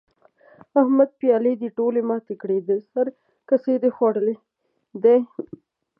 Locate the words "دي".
5.03-5.17